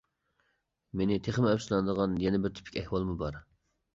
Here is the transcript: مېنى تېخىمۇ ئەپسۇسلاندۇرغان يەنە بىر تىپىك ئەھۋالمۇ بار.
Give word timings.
مېنى 1.01 1.17
تېخىمۇ 1.27 1.51
ئەپسۇسلاندۇرغان 1.51 2.17
يەنە 2.23 2.41
بىر 2.45 2.55
تىپىك 2.61 2.79
ئەھۋالمۇ 2.83 3.17
بار. 3.23 3.41